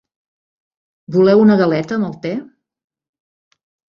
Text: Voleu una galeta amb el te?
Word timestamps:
Voleu 1.15 1.41
una 1.41 1.57
galeta 1.59 1.97
amb 1.99 2.07
el 2.09 2.15
te? 2.25 2.33